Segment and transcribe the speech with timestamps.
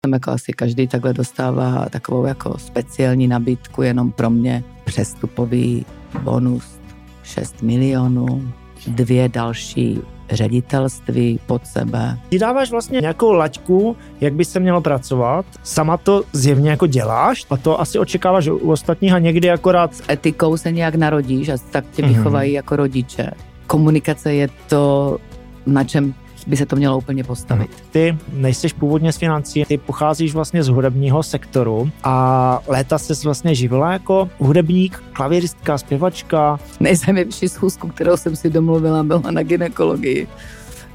[0.00, 4.64] Tam jako asi každý takhle dostává takovou jako speciální nabídku jenom pro mě.
[4.84, 5.86] Přestupový
[6.22, 6.80] bonus
[7.22, 8.52] 6 milionů,
[8.86, 10.00] dvě další
[10.30, 12.18] ředitelství pod sebe.
[12.28, 15.46] Ty dáváš vlastně nějakou laťku, jak by se mělo pracovat.
[15.62, 19.94] Sama to zjevně jako děláš a to asi očekáváš u ostatních a někdy akorát...
[19.94, 22.54] S etikou se nějak narodíš a tak tě vychovají mm-hmm.
[22.56, 23.30] jako rodiče.
[23.66, 25.18] Komunikace je to,
[25.66, 26.14] na čem
[26.48, 27.70] by se to mělo úplně postavit.
[27.90, 33.54] Ty nejseš původně z financí, ty pocházíš vlastně z hudebního sektoru a léta se vlastně
[33.54, 36.58] živila jako hudebník, klavíristka, zpěvačka.
[36.80, 40.28] Nejzajímavější schůzku, kterou jsem si domluvila, byla na ginekologii.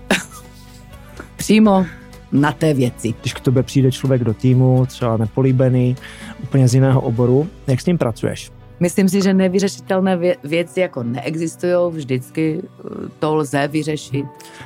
[1.36, 1.86] Přímo
[2.32, 3.14] na té věci.
[3.22, 5.96] Když k tobě přijde člověk do týmu, třeba nepolíbený,
[6.44, 8.52] úplně z jiného oboru, jak s ním pracuješ?
[8.84, 14.26] Myslím si, že nevyřešitelné věci jako neexistují, vždycky eh, to lze vyřešit.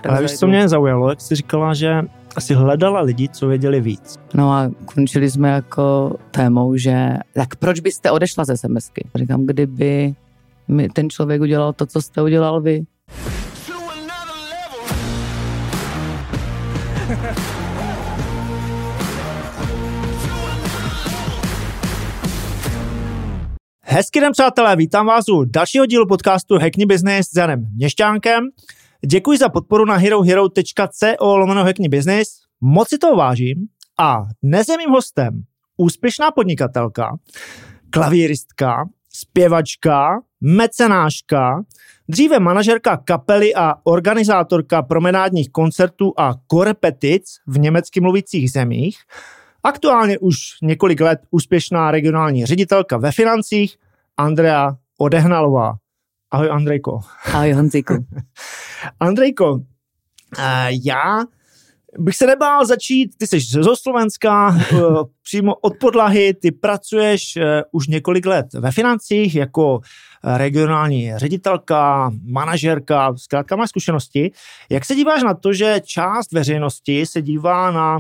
[0.10, 2.02] Ale víš, co mě zaujalo, jak jsi říkala, že
[2.36, 4.20] asi hledala lidi, co věděli víc.
[4.34, 9.08] No a končili jsme jako témou, že tak proč byste odešla ze SMSky?
[9.16, 10.14] Říkám, kdyby
[10.68, 12.82] mi ten člověk udělal to, co jste udělal vy.
[23.98, 28.44] Hezký den, přátelé, vítám vás u dalšího dílu podcastu Hackney Business s Janem Měšťánkem.
[29.06, 32.28] Děkuji za podporu na herohero.co lomeno Hackney Business.
[32.62, 33.68] Moc si toho vážím
[34.00, 35.44] a dnes je mým hostem
[35.78, 37.18] úspěšná podnikatelka,
[37.90, 41.64] klavíristka, zpěvačka, mecenáška,
[42.10, 48.98] dříve manažerka kapely a organizátorka promenádních koncertů a korepetic v německy mluvících zemích,
[49.64, 53.78] Aktuálně už několik let úspěšná regionální ředitelka ve financích
[54.18, 55.76] Andrea Odehnalová.
[56.32, 57.00] Ahoj Andrejko.
[57.34, 57.94] Ahoj Honziku.
[59.00, 59.60] Andrejko,
[60.40, 61.26] eh, já
[62.00, 64.78] bych se nebál začít, ty jsi zo Slovenska, eh,
[65.24, 69.80] přímo od podlahy, ty pracuješ eh, už několik let ve financích jako
[70.38, 74.32] regionální ředitelka, manažerka, zkrátka máš zkušenosti.
[74.70, 78.00] Jak se díváš na to, že část veřejnosti se dívá na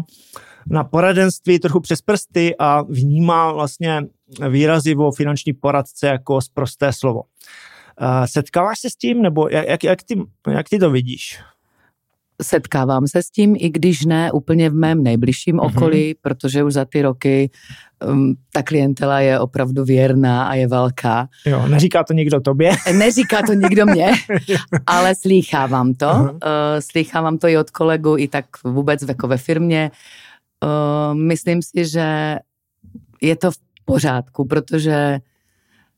[0.69, 4.02] na poradenství trochu přes prsty a vnímá vlastně
[4.50, 7.24] výrazivo finanční poradce jako zprosté slovo.
[8.26, 11.40] Setkáváš se s tím, nebo jak, jak, jak, ty, jak ty to vidíš?
[12.42, 15.78] Setkávám se s tím, i když ne úplně v mém nejbližším mm-hmm.
[15.78, 17.50] okolí, protože už za ty roky
[18.06, 21.28] um, ta klientela je opravdu věrná a je velká.
[21.46, 22.72] Jo, neříká to nikdo tobě?
[22.94, 24.12] Neříká to nikdo mě,
[24.88, 26.06] ale slýchávám to.
[26.06, 26.32] Uh-huh.
[26.32, 26.40] Uh,
[26.80, 29.92] slýchávám to i od kolegu, i tak vůbec jako ve firmě.
[30.64, 32.38] Uh, myslím si, že
[33.22, 35.20] je to v pořádku, protože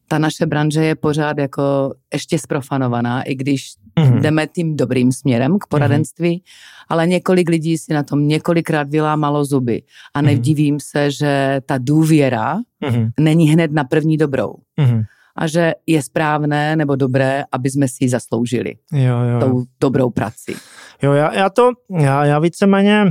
[0.08, 4.22] ta naše branže je pořád jako ještě sprofanovaná, i když mm-hmm.
[4.22, 6.86] jdeme tím dobrým směrem k poradenství, mm-hmm.
[6.90, 9.82] ale několik lidí si na tom několikrát vylámalo zuby
[10.14, 10.26] a mhm.
[10.26, 10.92] nedivím mm-hmm.
[10.92, 13.10] se, že ta důvěra mm-hmm.
[13.20, 14.54] není hned na první dobrou.
[14.78, 15.04] Mm-hmm.
[15.36, 19.40] A že je správné nebo dobré, aby jsme si ji zasloužili jo, jo.
[19.40, 20.54] tou dobrou prací.
[21.02, 23.06] Jo, já, já to, já, já víceméně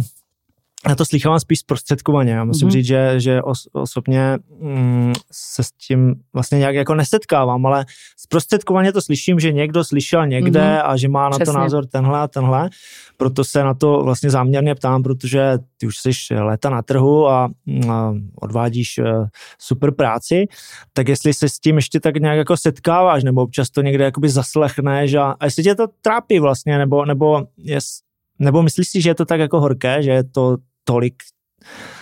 [0.88, 2.32] já to slychávám spíš zprostředkovaně.
[2.32, 2.72] Já musím mm-hmm.
[2.72, 8.92] říct, že, že os, osobně mm, se s tím vlastně nějak jako nesetkávám, ale zprostředkovaně
[8.92, 10.82] to slyším, že někdo slyšel někde mm-hmm.
[10.84, 11.44] a že má Přesně.
[11.46, 12.70] na to názor tenhle a tenhle.
[13.16, 17.50] Proto se na to vlastně záměrně ptám, protože ty už jsi léta na trhu a,
[17.90, 19.26] a odvádíš uh,
[19.58, 20.46] super práci,
[20.92, 24.28] tak jestli se s tím ještě tak nějak jako setkáváš, nebo občas to někde jakoby
[24.28, 28.07] zaslechneš a, a jestli tě to trápí vlastně, nebo, nebo jest,
[28.38, 31.14] nebo myslíš si, že je to tak jako horké, že je to tolik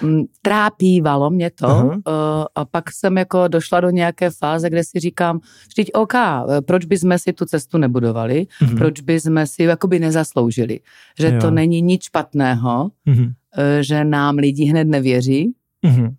[0.02, 2.02] mm, trápívalo mě to uh-huh.
[2.54, 6.84] a pak jsem jako došla do nějaké fáze, kde si říkám, vždyť OK, eh, proč
[6.84, 8.78] by jsme si tu cestu nebudovali, uh-huh.
[8.78, 10.80] proč by jsme si jakoby nezasloužili,
[11.18, 11.40] že jo.
[11.40, 13.32] to není nic špatného, uh-huh.
[13.80, 15.54] že nám lidi hned nevěří,
[15.84, 16.14] uh-huh.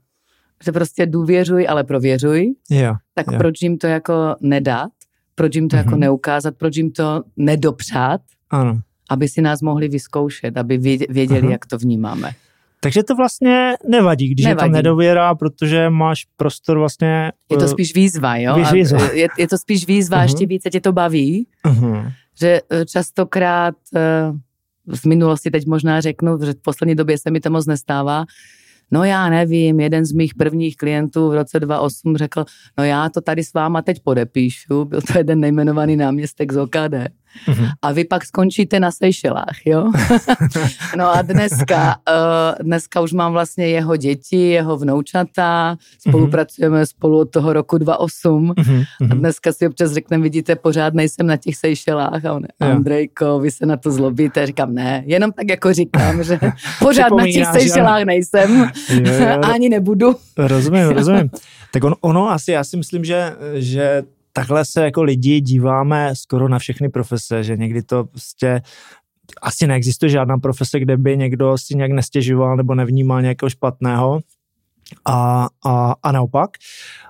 [0.66, 2.96] že prostě důvěřuj, ale prověřuj, jo.
[3.14, 3.38] tak jo.
[3.38, 4.92] proč jim to jako nedat,
[5.36, 5.80] proč jim to uh-huh.
[5.80, 8.82] jako neukázat, proč jim to nedopřát, ano.
[9.10, 10.78] Aby si nás mohli vyzkoušet, aby
[11.10, 11.52] věděli, uh-huh.
[11.52, 12.32] jak to vnímáme.
[12.80, 14.66] Takže to vlastně nevadí, když nevadí.
[14.66, 17.32] je to nedověra, protože máš prostor vlastně...
[17.52, 18.56] Je to eh, spíš výzva, jo?
[18.74, 19.12] Výzva.
[19.12, 20.24] Je, je to spíš výzva, uh-huh.
[20.24, 21.48] ještě více tě to baví.
[21.66, 22.12] Uh-huh.
[22.40, 24.32] Že eh, častokrát eh,
[24.96, 28.26] v minulosti teď možná řeknu, že v poslední době se mi to moc nestává,
[28.92, 32.46] No já nevím, jeden z mých prvních klientů v roce 2008 řekl,
[32.78, 36.94] no já to tady s váma teď podepíšu, byl to jeden nejmenovaný náměstek z OKD.
[37.48, 37.70] Mm-hmm.
[37.82, 39.92] a vy pak skončíte na Seychelách, jo?
[40.98, 46.90] no a dneska, uh, dneska už mám vlastně jeho děti, jeho vnoučata, spolupracujeme mm-hmm.
[46.90, 48.86] spolu od toho roku 2008 mm-hmm.
[49.12, 53.52] a dneska si občas řekneme, vidíte, pořád nejsem na těch Seychelách a on, Andrejko, vy
[53.52, 56.40] se na to zlobíte, říkám, ne, jenom tak jako říkám, že
[56.80, 58.58] pořád na těch Seychelách nejsem
[58.90, 60.16] jo, jo, ani nebudu.
[60.38, 61.30] Rozumím, rozumím.
[61.72, 64.04] Tak on, ono asi, já si myslím, že, že
[64.38, 68.62] takhle se jako lidi díváme skoro na všechny profese, že někdy to prostě
[69.42, 74.20] asi neexistuje žádná profese, kde by někdo si nějak nestěžoval nebo nevnímal nějakého špatného.
[75.06, 76.50] A, a, a naopak,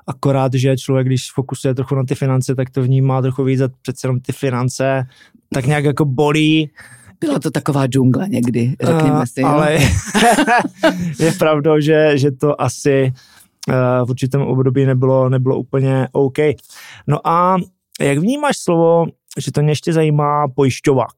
[0.07, 3.69] akorát, že člověk, když fokusuje trochu na ty finance, tak to vnímá trochu víc a
[3.81, 5.07] přece jenom ty finance
[5.53, 6.69] tak nějak jako bolí.
[7.19, 9.41] Byla to taková džungle někdy, řekněme si.
[9.41, 9.73] Ale
[11.19, 13.46] je pravdou, že, že to asi Eh,
[14.05, 16.37] v určitém období nebylo, nebylo úplně OK.
[17.07, 17.57] No a
[18.01, 19.05] jak vnímáš slovo,
[19.37, 21.15] že to mě ještě zajímá, pojišťovák?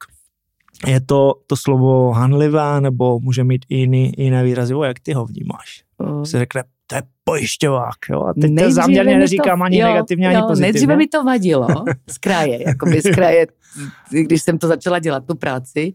[0.87, 4.73] Je to to slovo hanlivé, nebo může mít i jiný, jiné výrazy?
[4.75, 5.83] O, jak ty ho vnímáš?
[5.97, 6.23] Uh.
[6.23, 8.21] Se řekne, to je pojišťovák, jo?
[8.21, 10.61] A teď to záměrně neříkám to, ani jo, negativně, jo, ani pozitivně.
[10.61, 11.67] Nejdříve mi to vadilo
[12.07, 13.47] z kraje, jakoby z kraje,
[14.11, 15.93] když jsem to začala dělat, tu práci.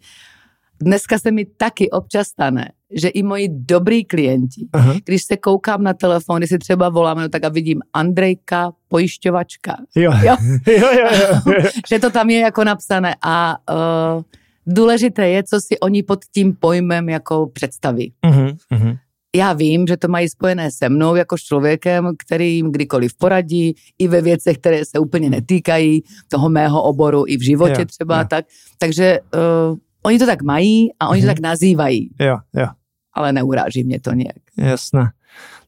[0.82, 4.94] Dneska se mi taky občas stane, že i moji dobrý klienti, Aha.
[5.04, 9.76] když se koukám na telefon, když si třeba voláme, no tak a vidím Andrejka, pojišťovačka.
[9.96, 10.12] Jo.
[10.22, 10.36] Jo?
[10.66, 11.70] jo, jo, jo, jo.
[11.88, 14.22] že to tam je jako napsané a uh,
[14.66, 18.12] důležité je, co si oni pod tím pojmem jako představí.
[18.26, 18.98] Uh-huh, uh-huh.
[19.36, 23.74] Já vím, že to mají spojené se mnou jako s člověkem, který jim kdykoliv poradí,
[23.98, 28.18] i ve věcech, které se úplně netýkají toho mého oboru, i v životě jo, třeba
[28.18, 28.26] jo.
[28.30, 28.44] tak.
[28.78, 31.34] Takže uh, oni to tak mají a oni to mhm.
[31.34, 32.10] tak nazývají.
[32.20, 32.66] Jo, jo
[33.14, 34.36] ale neuráží mě to nějak.
[34.58, 35.10] Jasné.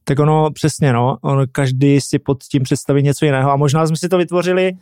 [0.04, 3.96] Tak ono přesně, no, ono každý si pod tím představí něco jiného a možná jsme
[3.96, 4.72] si to vytvořili,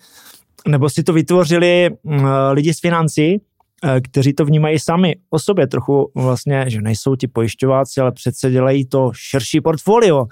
[0.69, 5.67] nebo si to vytvořili uh, lidi z financí, uh, kteří to vnímají sami o sobě
[5.67, 10.27] trochu vlastně, že nejsou ti pojišťováci, ale přece dělají to širší portfolio,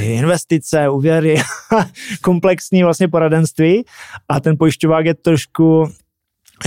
[0.00, 1.36] investice, úvěry,
[2.22, 3.84] komplexní vlastně poradenství
[4.28, 5.88] a ten pojišťovák je trošku,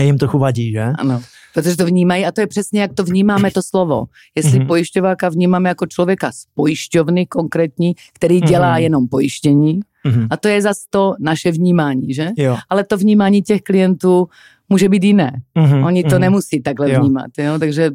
[0.01, 0.83] jim trochu vadí, že?
[0.99, 1.21] Ano
[1.53, 4.05] protože to vnímají a to je přesně, jak to vnímáme to slovo.
[4.35, 4.67] Jestli mm-hmm.
[4.67, 8.81] pojišťováka vnímáme jako člověka z pojišťovny konkrétní, který dělá mm-hmm.
[8.81, 10.27] jenom pojištění, mm-hmm.
[10.29, 12.29] a to je zase to naše vnímání, že?
[12.37, 12.57] Jo.
[12.69, 14.27] Ale to vnímání těch klientů
[14.69, 15.41] může být jiné.
[15.55, 15.85] Mm-hmm.
[15.85, 16.19] Oni to mm-hmm.
[16.19, 16.99] nemusí takhle jo.
[16.99, 17.59] vnímat, jo?
[17.59, 17.91] takže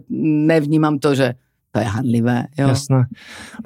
[0.47, 1.35] nevnímám to, že
[1.77, 2.45] to je handlivé.
[2.59, 2.69] Jo.
[2.69, 3.05] Jasné.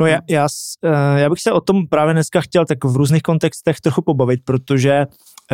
[0.01, 0.49] No já, já,
[0.85, 4.41] eh, já bych se o tom právě dneska chtěl tak v různých kontextech trochu pobavit,
[4.45, 5.07] protože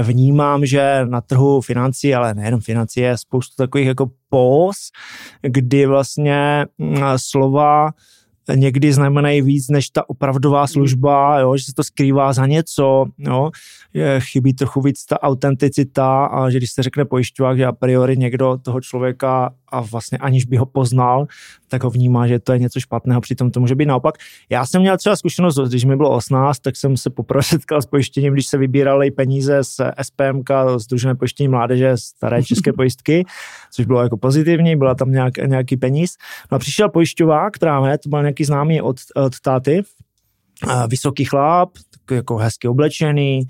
[0.02, 4.76] vnímám, že na trhu financí, ale nejenom financí, je spoustu takových jako pos,
[5.42, 7.90] kdy vlastně mm, slova
[8.54, 10.68] někdy znamenají víc než ta opravdová hmm.
[10.68, 13.50] služba, jo, že se to skrývá za něco, jo,
[14.18, 18.58] chybí trochu víc ta autenticita a že když se řekne pojišťovák, že a priori někdo
[18.62, 21.26] toho člověka a vlastně aniž by ho poznal,
[21.68, 24.14] tak ho vnímá, že to je něco špatného, přitom to může být naopak.
[24.50, 27.86] Já jsem měl třeba zkušenost, když mi bylo 18, tak jsem se poprvé setkal s
[27.86, 33.24] pojištěním, když se vybírali peníze z SPMK, Združené pojištění mládeže, staré české pojistky,
[33.72, 36.16] což bylo jako pozitivní, byla tam nějak, nějaký peníz.
[36.52, 39.82] No a přišel pojišťovák právě, to byl nějaký známý od, od táty,
[40.88, 41.70] vysoký chlap,
[42.10, 43.46] jako hezky oblečený,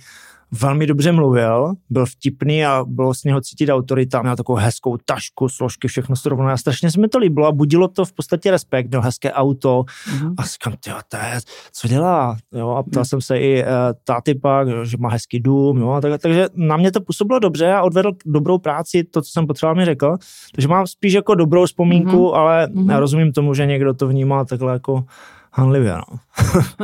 [0.61, 5.49] velmi dobře mluvil, byl vtipný a bylo z něho cítit autorita, měl takovou hezkou tašku,
[5.49, 8.89] složky, všechno srovnané a strašně se mi to líbilo a budilo to v podstatě respekt,
[8.89, 10.35] měl hezké auto mm-hmm.
[10.39, 11.41] a říkám, tyjo, to je,
[11.73, 13.05] co dělá, jo, a ptal mm.
[13.05, 13.69] jsem se i uh,
[14.05, 17.83] táty pak, že má hezký dům, jo, tak, takže na mě to působilo dobře a
[17.83, 20.17] odvedl dobrou práci, to, co jsem potřeboval mi řekl,
[20.55, 22.35] takže mám spíš jako dobrou vzpomínku, mm-hmm.
[22.35, 22.99] ale mm-hmm.
[22.99, 25.05] rozumím tomu, že někdo to vnímá takhle jako
[25.53, 26.19] hanlivě, no.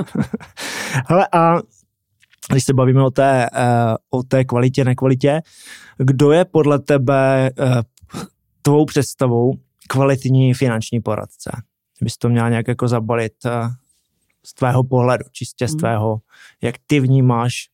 [1.09, 1.59] Hele, a
[2.51, 5.41] když se bavíme o té, eh, o té kvalitě, nekvalitě,
[5.99, 7.83] kdo je podle tebe eh,
[8.63, 9.53] tvou představou
[9.89, 11.51] kvalitní finanční poradce?
[12.03, 13.51] Bys to měla nějak jako zabalit eh,
[14.47, 15.79] z tvého pohledu, čistě z hmm.
[15.79, 16.21] tvého,
[16.63, 17.69] jak ty vnímáš,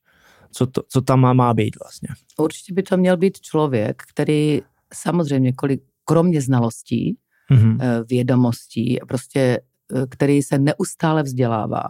[0.52, 2.08] co, to, co tam má, má být vlastně?
[2.38, 4.62] Určitě by to měl být člověk, který
[4.94, 7.18] samozřejmě kolik, kromě znalostí,
[7.52, 8.04] mm-hmm.
[8.08, 9.67] vědomostí, prostě Eh,
[10.08, 11.82] který se neustále vzdělává,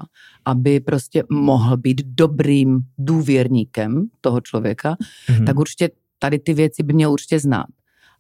[0.45, 4.97] aby prostě mohl být dobrým důvěrníkem toho člověka,
[5.29, 5.47] mm-hmm.
[5.47, 7.67] tak určitě tady ty věci by měl určitě znát.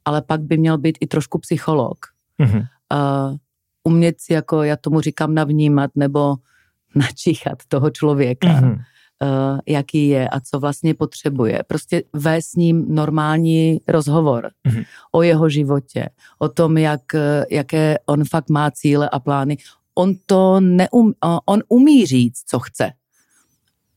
[0.04, 1.98] Ale pak by měl být i trošku psycholog.
[2.40, 2.66] Mm-hmm.
[2.92, 3.36] Uh,
[3.84, 6.36] umět si, jako já tomu říkám, navnímat nebo
[6.94, 8.48] načíchat toho člověka.
[8.48, 8.78] Mm-hmm.
[9.22, 11.62] Uh, jaký je a co vlastně potřebuje.
[11.66, 14.84] Prostě vést s ním normální rozhovor mm-hmm.
[15.12, 16.08] o jeho životě,
[16.38, 17.00] o tom, jak,
[17.50, 19.56] jaké on fakt má cíle a plány.
[19.94, 21.14] On to neum,
[21.46, 22.92] on umí říct, co chce.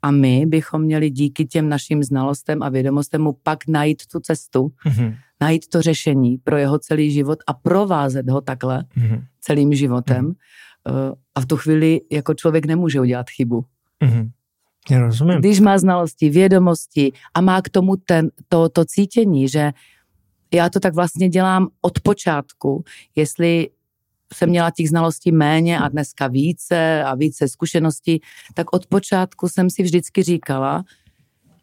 [0.01, 4.71] A my bychom měli díky těm našim znalostem a vědomostem mu pak najít tu cestu,
[4.85, 5.17] mm-hmm.
[5.41, 9.23] najít to řešení pro jeho celý život a provázet ho takhle mm-hmm.
[9.41, 10.25] celým životem.
[10.25, 11.15] Mm-hmm.
[11.35, 13.65] A v tu chvíli jako člověk nemůže udělat chybu.
[14.03, 14.29] Mm-hmm.
[14.89, 15.39] Já rozumím.
[15.39, 19.71] Když má znalosti, vědomosti a má k tomu ten, to, to cítění, že
[20.53, 22.83] já to tak vlastně dělám od počátku,
[23.15, 23.69] jestli
[24.33, 28.21] jsem měla těch znalostí méně a dneska více a více zkušeností,
[28.53, 30.83] tak od počátku jsem si vždycky říkala,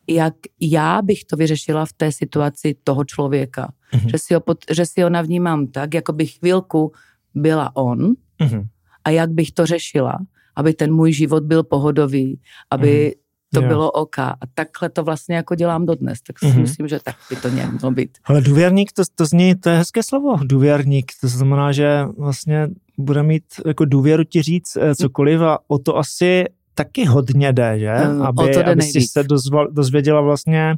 [0.08, 3.72] jak já bych to vyřešila v té situaci toho člověka.
[3.92, 4.10] Mm-hmm.
[4.10, 6.92] Že, si ho pod, že si ho navnímám tak, jako bych chvilku
[7.34, 7.98] byla on
[8.40, 8.66] mm-hmm.
[9.04, 10.18] a jak bych to řešila,
[10.58, 13.54] aby ten můj život byl pohodový, aby mm-hmm.
[13.54, 13.68] to jo.
[13.68, 14.18] bylo OK.
[14.18, 16.60] A takhle to vlastně jako dělám dodnes, tak si mm-hmm.
[16.60, 18.18] myslím, že tak by to mělo být.
[18.24, 23.22] Ale důvěrník, to, to zní, to je hezké slovo, důvěrník, to znamená, že vlastně bude
[23.22, 27.94] mít jako důvěru ti říct eh, cokoliv a o to asi taky hodně jde, že?
[27.94, 30.74] Mm, aby, aby si se dozval, dozvěděla vlastně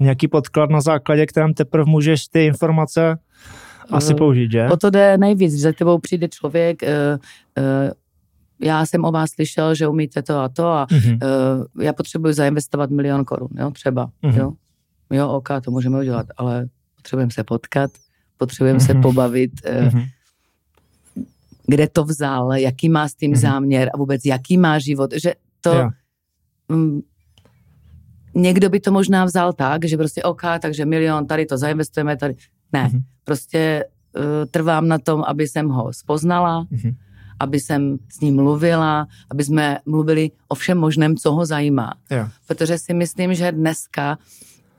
[0.00, 3.18] nějaký podklad na základě, kterém teprve můžeš ty informace
[3.90, 4.68] asi mm, použít, že?
[4.72, 6.82] O to jde nejvíc, že za tebou přijde člověk,
[8.62, 11.18] já jsem o vás slyšel, že umíte to a to a mm-hmm.
[11.76, 14.38] uh, já potřebuji zainvestovat milion korun, jo, třeba, mm-hmm.
[14.38, 14.52] jo.
[15.10, 16.66] Jo, OK, to můžeme udělat, ale
[16.96, 17.90] potřebujeme se potkat,
[18.36, 18.86] potřebujeme mm-hmm.
[18.86, 19.02] se mhm.
[19.02, 20.06] pobavit, uh, mm-hmm
[21.66, 23.40] kde to vzal, jaký má s tím mm-hmm.
[23.40, 25.90] záměr a vůbec jaký má život, že to...
[26.68, 27.00] Mm,
[28.34, 32.34] někdo by to možná vzal tak, že prostě OK, takže milion, tady to zainvestujeme, tady...
[32.72, 33.02] Ne, mm-hmm.
[33.24, 33.84] prostě
[34.16, 36.94] uh, trvám na tom, aby jsem ho spoznala, mm-hmm.
[37.42, 41.94] Aby jsem s ním mluvila, aby jsme mluvili o všem možném, co ho zajímá.
[42.10, 42.30] Yeah.
[42.46, 44.18] Protože si myslím, že dneska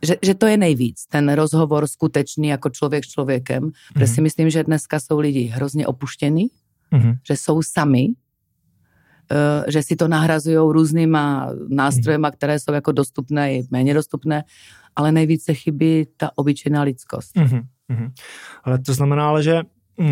[0.03, 3.93] že, že to je nejvíc, ten rozhovor skutečný jako člověk s člověkem, mm-hmm.
[3.93, 6.47] protože si myslím, že dneska jsou lidi hrozně opuštění,
[6.91, 7.17] mm-hmm.
[7.27, 12.35] že jsou sami, uh, že si to nahrazují různýma nástrojema, mm-hmm.
[12.35, 14.43] které jsou jako dostupné i méně dostupné,
[14.95, 17.35] ale nejvíce chybí ta obyčejná lidskost.
[17.35, 18.11] Mm-hmm.
[18.63, 19.61] Ale to znamená, ale, že
[19.95, 20.07] uh,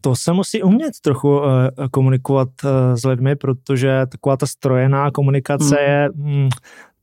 [0.00, 1.44] to se musí umět trochu uh,
[1.90, 5.88] komunikovat uh, s lidmi, protože taková ta strojená komunikace mm.
[5.88, 6.08] je...
[6.14, 6.48] Mm,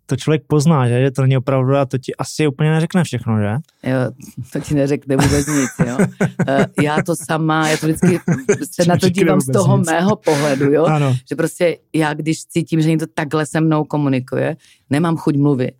[0.10, 3.39] to člověk pozná, že, že to není opravdu a to ti asi úplně neřekne všechno,
[3.39, 3.56] že?
[3.84, 3.98] Jo,
[4.54, 5.98] to ti neřekne vůbec nic, jo.
[6.48, 8.20] Eh, já to sama, já to vždycky
[8.72, 9.88] se na to dívám z toho nic.
[9.88, 10.86] mého pohledu, jo.
[10.86, 11.16] Ano.
[11.30, 14.56] Že prostě já, když cítím, že někdo takhle se mnou komunikuje,
[14.89, 15.75] nemám chuť mluvit.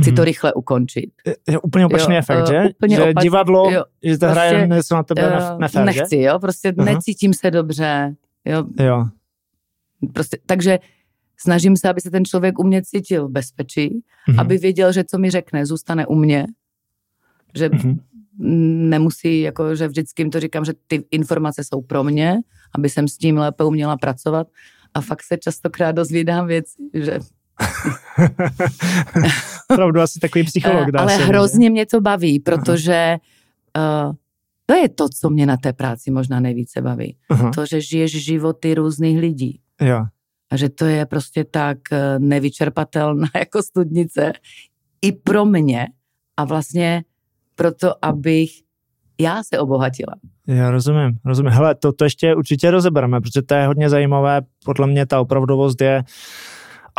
[0.00, 0.16] Chci mm-hmm.
[0.16, 0.26] to mhm.
[0.26, 1.10] rychle ukončit.
[1.48, 2.62] Je úplně opačný jo, efekt, že?
[2.70, 3.22] Úplně že opač...
[3.22, 6.22] divadlo, jo, že to prostě, hraje něco na tebe uh, nefér, Nechci, že?
[6.22, 6.84] jo, prostě uh-huh.
[6.84, 8.14] necítím se dobře,
[8.44, 8.64] jo.
[8.80, 9.04] Jo.
[10.12, 10.78] Prostě, takže
[11.36, 14.40] snažím se, aby se ten člověk u mě cítil v bezpečí, mm-hmm.
[14.40, 16.46] aby věděl, že co mi řekne, zůstane u mě,
[17.54, 17.98] že mm-hmm.
[18.88, 22.36] nemusí, jako, že vždycky jim to říkám, že ty informace jsou pro mě,
[22.74, 24.46] aby jsem s tím lépe uměla pracovat
[24.94, 27.18] a fakt se častokrát dozvídám věci, že
[29.70, 30.90] Opravdu asi takový psycholog.
[30.90, 33.16] Dá Ale se hrozně mě to baví, protože
[33.76, 34.12] uh,
[34.66, 37.16] to je to, co mě na té práci možná nejvíce baví.
[37.30, 37.50] Aha.
[37.54, 39.60] To, že žiješ životy různých lidí.
[39.80, 40.04] Jo
[40.50, 44.32] a že to je prostě tak eh, nevyčerpatelná jako studnice
[45.02, 45.86] i pro mě
[46.36, 47.04] a vlastně
[47.54, 48.50] proto, abych
[49.20, 50.14] já se obohatila.
[50.46, 51.52] Já rozumím, rozumím.
[51.52, 54.40] Hele, to, to ještě určitě rozebereme, protože to je hodně zajímavé.
[54.64, 56.02] Podle mě ta opravdovost je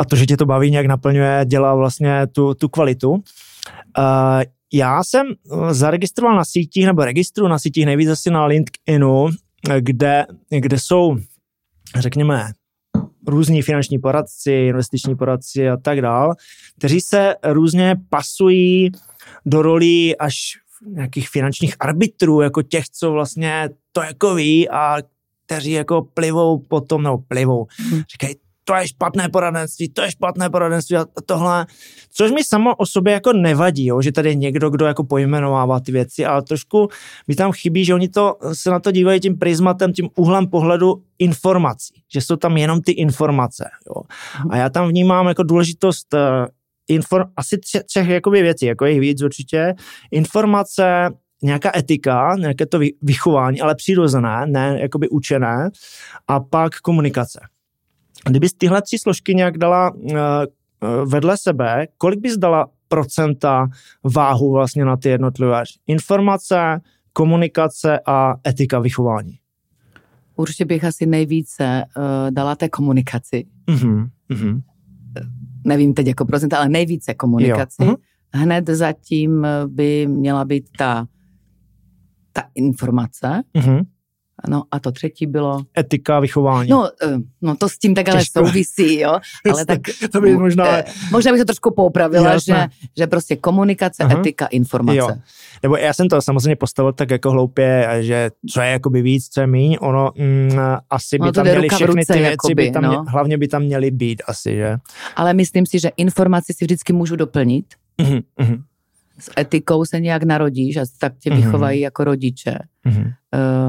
[0.00, 3.10] a to, že tě to baví, nějak naplňuje, dělá vlastně tu, tu kvalitu.
[3.10, 3.20] Uh,
[4.72, 9.28] já jsem eh, zaregistroval na sítích, nebo registru na sítích nejvíc asi na LinkedInu,
[9.80, 10.26] kde,
[10.58, 11.16] kde jsou,
[11.98, 12.52] řekněme,
[13.26, 16.34] různí finanční poradci, investiční poradci a tak dál,
[16.78, 18.90] kteří se různě pasují
[19.46, 20.36] do rolí až
[20.86, 24.96] nějakých finančních arbitrů, jako těch, co vlastně to jako ví a
[25.46, 28.02] kteří jako plivou potom, nebo plivou, hmm.
[28.12, 28.34] říkají,
[28.70, 31.66] to je špatné poradenství, to je špatné poradenství a tohle,
[32.12, 35.80] což mi samo o sobě jako nevadí, jo, že tady je někdo, kdo jako pojmenovává
[35.80, 36.88] ty věci, ale trošku
[37.28, 41.02] mi tam chybí, že oni to, se na to dívají tím prismatem, tím úhlem pohledu
[41.18, 44.02] informací, že jsou tam jenom ty informace, jo.
[44.50, 46.20] A já tam vnímám jako důležitost uh,
[46.88, 49.74] inform, asi třech, třech jakoby věcí, jako jich víc určitě,
[50.10, 51.10] informace,
[51.42, 55.70] nějaká etika, nějaké to vychování, ale přirozené, ne jakoby učené,
[56.28, 57.40] a pak komunikace.
[58.28, 60.20] Kdybys tyhle tři složky nějak dala uh,
[61.04, 63.68] vedle sebe, kolik bys dala procenta
[64.14, 66.80] váhu vlastně na ty jednotlivé informace,
[67.12, 69.38] komunikace a etika vychování?
[70.36, 73.46] Určitě bych asi nejvíce uh, dala té komunikaci.
[73.68, 74.08] Mm-hmm.
[74.30, 74.62] Mm-hmm.
[75.64, 77.84] Nevím teď jako procenta, ale nejvíce komunikaci.
[77.84, 77.90] Jo.
[77.90, 77.96] Mm-hmm.
[78.34, 81.06] Hned zatím by měla být ta,
[82.32, 83.42] ta informace.
[83.54, 83.84] Mm-hmm
[84.48, 85.62] No a to třetí bylo...
[85.78, 86.70] Etika, vychování.
[86.70, 88.46] No, eh, no to s tím tak ale Těžko.
[88.46, 89.18] souvisí, jo.
[89.52, 89.80] Ale tak...
[90.12, 90.78] to by možná...
[90.78, 92.66] Eh, možná bych to trošku poupravila, že,
[92.98, 94.20] že prostě komunikace, uh-huh.
[94.20, 94.98] etika, informace.
[94.98, 95.08] Jo.
[95.62, 99.40] Nebo já jsem to samozřejmě postavil tak jako hloupě, že co je jakoby víc, co
[99.40, 100.58] je míň, ono mm,
[100.90, 103.04] asi by no, tam měly všechny ruce, ty věci, jakoby, by tam, no.
[103.08, 104.76] hlavně by tam měly být asi, že?
[105.16, 107.66] Ale myslím si, že informaci si vždycky můžu doplnit.
[107.98, 108.62] Uh-huh.
[109.18, 111.36] S etikou se nějak narodíš a tak tě uh-huh.
[111.36, 112.58] vychovají jako rodiče.
[112.86, 113.12] Uh-huh.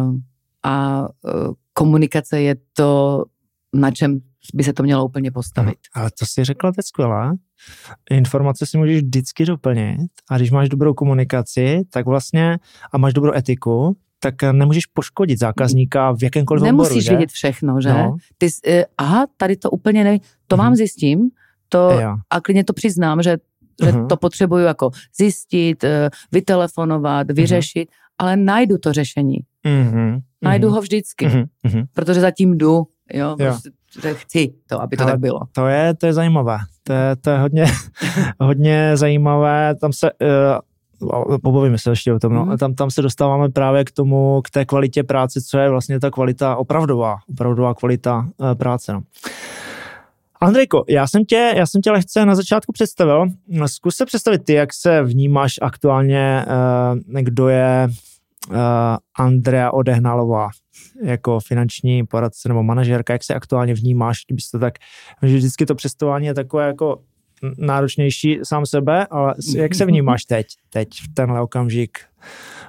[0.07, 0.15] Uh,
[0.63, 3.23] a uh, komunikace je to,
[3.73, 4.19] na čem
[4.53, 5.77] by se to mělo úplně postavit.
[5.95, 7.33] No, ale to si řekla teď skvělá.
[8.11, 12.59] Informace si můžeš vždycky doplnit a když máš dobrou komunikaci, tak vlastně
[12.93, 17.09] a máš dobrou etiku, tak nemůžeš poškodit zákazníka v jakémkoliv Nemusíš oboru, že?
[17.09, 17.89] vědět všechno, že?
[17.89, 18.15] No.
[18.37, 20.19] Ty, uh, aha, tady to úplně nevím.
[20.47, 20.65] To hmm.
[20.65, 21.29] vám zjistím
[21.69, 21.99] to,
[22.29, 23.37] a klidně to přiznám, že,
[23.83, 24.07] že uh-huh.
[24.07, 25.89] to potřebuju jako zjistit, uh,
[26.31, 27.35] vytelefonovat, mhm.
[27.35, 28.00] vyřešit, uh-huh.
[28.21, 29.37] Ale najdu to řešení.
[29.65, 30.21] Uh-huh.
[30.41, 31.85] Najdu ho vždycky, uh-huh.
[31.93, 33.35] protože zatím jdu, jo, jo.
[33.37, 33.69] Prostě,
[34.01, 35.39] že chci to, aby to Ale tak bylo.
[35.51, 37.65] To je, to je zajímavé, to je, to je hodně,
[38.39, 40.11] hodně zajímavé, tam se,
[41.01, 42.45] uh, pobavíme se ještě o tom, no.
[42.45, 42.57] Mm.
[42.57, 46.11] tam, tam se dostáváme právě k tomu, k té kvalitě práce, co je vlastně ta
[46.11, 49.01] kvalita opravdová, opravdová kvalita uh, práce, no.
[50.41, 53.25] Andrejko, já jsem, tě, já jsem tě lehce na začátku představil.
[53.65, 56.45] Zkus se představit ty, jak se vnímáš aktuálně,
[57.13, 57.89] uh, kdo je
[59.19, 60.49] Andrea Odehnalová
[61.03, 64.73] jako finanční poradce nebo manažerka, jak se aktuálně vnímáš, kdyby to tak,
[65.23, 67.01] že vždycky to přestování je takové jako
[67.57, 71.99] náročnější sám sebe, ale jak se vnímáš teď, teď v tenhle okamžik,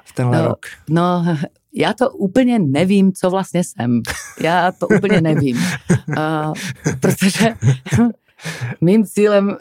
[0.05, 0.67] v tenhle no, rok?
[0.91, 1.37] No,
[1.75, 4.03] já to úplně nevím, co vlastně jsem.
[4.43, 5.57] Já to úplně nevím.
[6.09, 6.53] Uh,
[7.01, 7.55] protože
[8.81, 9.55] mým cílem uh,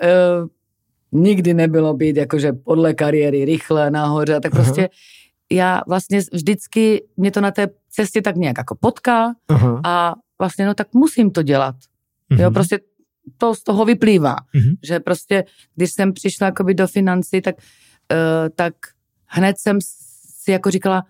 [1.12, 5.21] nikdy nebylo být jakože podle kariéry rychle nahoře, tak prostě uh-huh
[5.52, 9.82] já vlastně vždycky, mě to na té cestě tak nějak jako potká uh-huh.
[9.84, 11.76] a vlastně no tak musím to dělat.
[11.76, 12.42] Uh-huh.
[12.42, 12.54] Jo, mhm.
[12.54, 12.80] prostě
[13.38, 14.76] to z toho vyplývá, uh-huh.
[14.84, 15.44] že prostě,
[15.76, 17.56] když jsem přišla jakoby do financí, tak,
[18.12, 18.74] uh, tak
[19.26, 19.78] hned jsem
[20.44, 21.04] si jako říkala,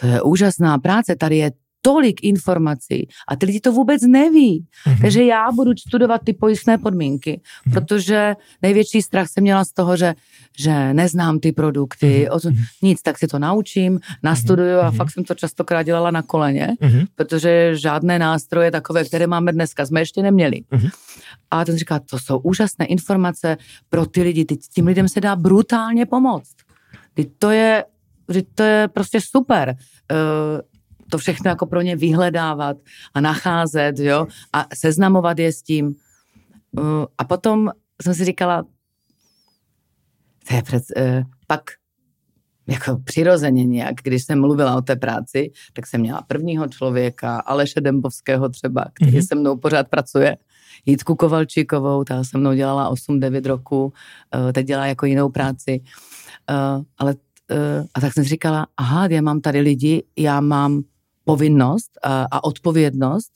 [0.00, 1.50] to je úžasná práce, tady je
[1.82, 4.64] tolik informací a ty lidi to vůbec neví.
[4.86, 5.00] Mm-hmm.
[5.00, 7.72] Takže já budu studovat ty pojistné podmínky, mm-hmm.
[7.72, 10.14] protože největší strach jsem měla z toho, že,
[10.58, 12.64] že neznám ty produkty, mm-hmm.
[12.82, 14.86] nic, tak si to naučím, nastuduju mm-hmm.
[14.86, 17.06] a fakt jsem to častokrát dělala na koleně, mm-hmm.
[17.14, 20.62] protože žádné nástroje takové, které máme dneska, jsme ještě neměli.
[20.72, 20.90] Mm-hmm.
[21.50, 23.56] A ten říká, to jsou úžasné informace
[23.88, 26.56] pro ty lidi, ty, tím lidem se dá brutálně pomoct.
[27.14, 27.84] Ty to je,
[28.54, 29.76] to je prostě super.
[30.10, 30.60] Uh,
[31.10, 32.76] to všechno jako pro ně vyhledávat
[33.14, 35.94] a nacházet, jo, a seznamovat je s tím.
[36.72, 37.70] Uh, a potom
[38.02, 38.62] jsem si říkala,
[40.48, 41.60] to je před, uh, pak
[42.68, 47.80] jako přirozeně nějak, když jsem mluvila o té práci, tak jsem měla prvního člověka, Aleše
[47.80, 49.26] Dembovského třeba, který mm-hmm.
[49.26, 50.36] se mnou pořád pracuje,
[50.86, 55.80] Jitku Kovalčíkovou, ta se mnou dělala 8-9 roků, uh, teď dělá jako jinou práci,
[56.50, 60.82] uh, ale uh, a tak jsem si říkala, aha, já mám tady lidi, já mám
[61.30, 63.32] povinnost a, a odpovědnost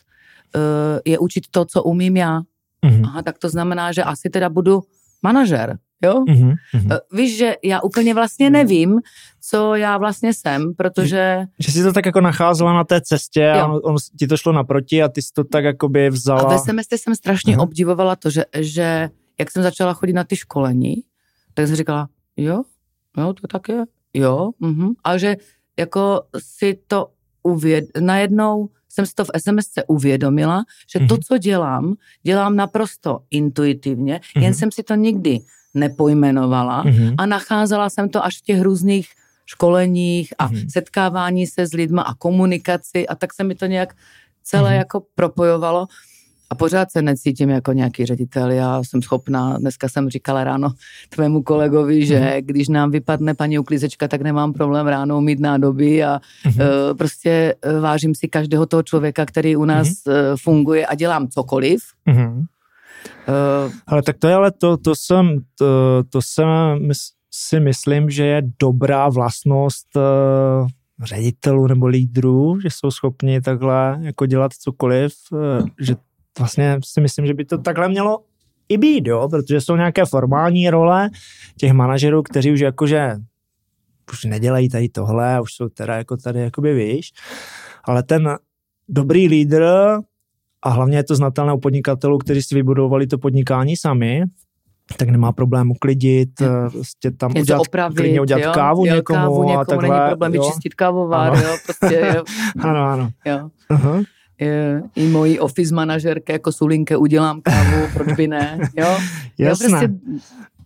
[0.57, 0.61] uh,
[1.04, 2.40] je učit to, co umím já.
[2.40, 3.04] Mm-hmm.
[3.04, 4.83] Aha, tak to znamená, že asi teda budu
[5.22, 6.14] manažer, jo?
[6.28, 6.57] Mm-hmm.
[6.85, 9.00] Uh, víš, že já úplně vlastně nevím,
[9.40, 11.46] co já vlastně jsem, protože...
[11.59, 13.61] Že, že jsi to tak jako nacházela na té cestě jo.
[13.61, 16.40] a on, on ti to šlo naproti a ty jsi to tak jako by vzala.
[16.40, 17.62] A ve semestře jsem strašně uh-huh.
[17.62, 20.94] obdivovala to, že, že jak jsem začala chodit na ty školení,
[21.54, 22.62] tak jsem říkala, jo,
[23.18, 24.92] jo, to tak je, jo, uh-huh.
[25.04, 25.37] a že
[25.78, 27.13] jako si to
[27.44, 31.09] uvěd, najednou jsem si to v SMSce uvědomila, že mm-hmm.
[31.09, 31.22] to, mhm.
[31.22, 34.42] co dělám, dělám naprosto intuitivně, mm-hmm.
[34.42, 35.38] jen jsem si to nikdy
[35.74, 37.14] nepojmenovala mm-hmm.
[37.18, 39.09] a nacházela jsem to až v těch různých
[39.46, 40.66] školeních a mm-hmm.
[40.72, 43.94] setkávání se s lidma a komunikaci a tak se mi to nějak
[44.42, 44.78] celé mm-hmm.
[44.78, 45.87] jako propojovalo
[46.50, 48.50] a pořád se necítím jako nějaký ředitel.
[48.50, 50.68] Já jsem schopná, dneska jsem říkala ráno
[51.09, 52.42] tvému kolegovi, že mm-hmm.
[52.44, 56.62] když nám vypadne paní uklízečka, tak nemám problém ráno mít nádoby a mm-hmm.
[56.62, 60.30] uh, prostě uh, vážím si každého toho člověka, který u nás mm-hmm.
[60.30, 61.83] uh, funguje a dělám cokoliv.
[62.09, 62.38] Mm-hmm.
[62.38, 66.90] Uh, ale tak to je ale to, to jsem, to, to jsem
[67.30, 70.02] si myslím, že je dobrá vlastnost uh,
[71.02, 75.12] ředitelů nebo lídrů, že jsou schopni takhle jako dělat cokoliv,
[75.80, 75.94] že
[76.38, 78.18] vlastně si myslím, že by to takhle mělo
[78.68, 81.11] i být, jo, protože jsou nějaké formální role
[81.57, 83.16] těch manažerů, kteří už jakože
[84.12, 87.12] už nedělají tady tohle, už jsou teda jako tady, jakoby víš,
[87.85, 88.37] ale ten
[88.88, 89.64] dobrý lídr
[90.62, 94.23] a hlavně je to znatelné u podnikatelů, kteří si vybudovali to podnikání sami,
[94.97, 96.31] tak nemá problém uklidit,
[96.73, 98.53] prostě tam Něco udělat, opravit, klidně udělat jo?
[98.55, 99.88] kávu jo, někomu, kávu někomu a takhle.
[99.88, 100.42] není problém jo.
[100.42, 101.42] vyčistit kávovár, Ano.
[101.42, 102.25] jo, prostě, jo,
[102.68, 103.11] Ano, ano.
[103.25, 103.51] jo.
[103.70, 104.01] Aha.
[104.97, 108.99] I mojí office manažerke jako Sulinke udělám kávu, proč by ne, jo.
[109.38, 109.66] Jasné.
[109.66, 109.88] Jo, prostě,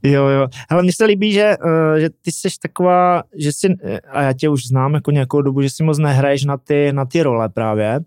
[0.02, 0.46] Jo, jo.
[0.68, 3.68] Ale mně se líbí, že, uh, že ty jsi taková, že si,
[4.10, 7.04] a já tě už znám jako nějakou dobu, že si moc nehraješ na ty, na
[7.04, 8.00] ty role právě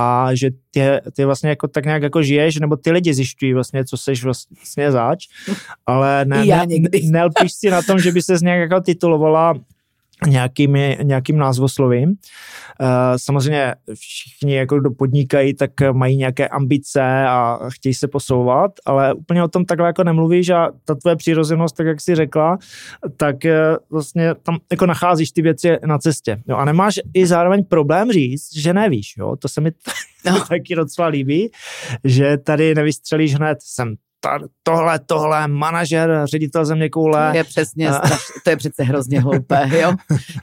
[0.00, 0.80] a že ty,
[1.16, 4.92] ty vlastně jako tak nějak jako žiješ, nebo ty lidi zjišťují vlastně, co seš vlastně
[4.92, 5.26] zač,
[5.86, 6.76] ale ne, I já ne,
[7.10, 9.54] nelpíš si na tom, že by se nějak jako titulovala
[10.26, 12.14] nějakými, nějakým názvoslovím.
[12.80, 19.14] Eh, Samozřejmě všichni, jako kdo podnikají, tak mají nějaké ambice a chtějí se posouvat, ale
[19.14, 22.58] úplně o tom takhle jako nemluvíš a ta tvoje přirozenost, tak jak jsi řekla,
[23.16, 26.42] tak eh, vlastně tam jako nacházíš ty věci na cestě.
[26.48, 29.14] Jo, a nemáš i zároveň problém říct, že nevíš.
[29.18, 29.36] Jo?
[29.36, 29.70] To se mi
[30.24, 30.40] No.
[30.48, 31.50] taky docela líbí,
[32.04, 33.94] že tady nevystřelíš hned, jsem
[34.28, 37.30] ta, tohle, tohle, manažer, ředitel země koule.
[37.30, 39.92] to je přesně, A- straš, to je přece hrozně hloupé, jo.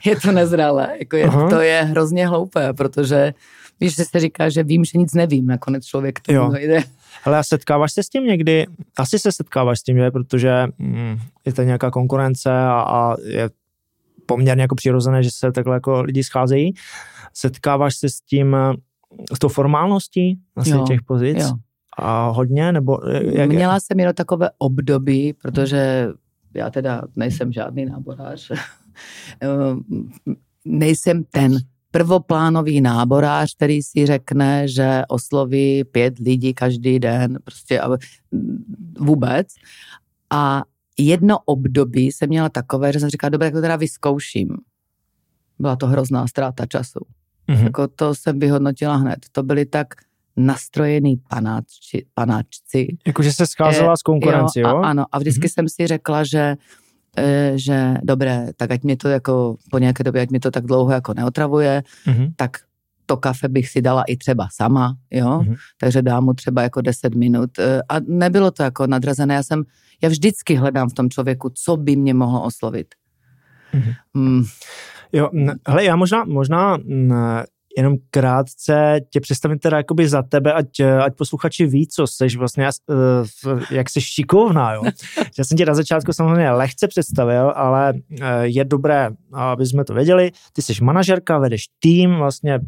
[0.04, 1.48] Je to nezralé, jako je, Aha.
[1.50, 3.34] to je hrozně hloupé, protože
[3.80, 6.82] víš, že se říká, že vím, že nic nevím, nakonec člověk to jde.
[7.24, 8.66] Ale setkáváš se s tím někdy?
[8.98, 10.10] Asi se setkáváš s tím, že?
[10.10, 13.50] protože mm, je to nějaká konkurence a, a je
[14.26, 16.74] poměrně jako přirozené, že se takhle jako lidi scházejí.
[17.34, 18.56] Setkáváš se s tím,
[19.34, 21.38] s tou formálností asi Jo, těch pozic?
[21.40, 21.50] Jo.
[21.96, 22.72] A hodně?
[22.72, 26.08] Nebo jak, Měla jsem jenom takové období, protože
[26.54, 28.52] já teda nejsem žádný náborář.
[30.64, 31.56] nejsem ten
[31.90, 37.80] prvoplánový náborář, který si řekne, že osloví pět lidí každý den, prostě
[38.98, 39.46] vůbec.
[40.30, 40.62] A
[40.98, 44.48] jedno období jsem měla takové, že jsem říkala, dobré, tak to teda vyzkouším.
[45.58, 47.00] Byla to hrozná ztráta času.
[47.48, 47.64] Mhm.
[47.64, 49.18] Jako to jsem vyhodnotila hned.
[49.32, 49.94] To byly tak
[50.36, 54.68] nastrojený panáčci, panáčci, Jakože se scházela s konkurencí, jo?
[54.68, 55.48] a, ano, a vždycky Mhm.
[55.48, 56.56] jsem si řekla, že
[57.18, 60.64] eh, že dobré, tak ať mě to jako po nějaké době, ať mě to tak
[60.64, 62.32] dlouho jako neotravuje, Mhm.
[62.36, 62.50] tak
[63.06, 65.54] to kafe bych si dala i třeba sama, jo, Mhm.
[65.80, 69.62] takže dám mu třeba jako 10 minut eh, a nebylo to jako nadrazené, já jsem,
[70.02, 72.86] já vždycky hledám v tom člověku, co by mě mohlo oslovit.
[73.72, 73.92] Mhm.
[74.14, 74.44] Mm,
[75.12, 75.30] Jo,
[75.68, 76.78] hele, já možná, možná
[77.76, 82.68] jenom krátce tě představím teda jakoby za tebe, ať, ať posluchači ví, co seš vlastně,
[83.44, 84.82] uh, jak jsi šikovná, jo.
[85.38, 89.94] Já jsem tě na začátku samozřejmě lehce představil, ale uh, je dobré, aby jsme to
[89.94, 90.30] věděli.
[90.52, 92.60] Ty jsi manažerka, vedeš tým vlastně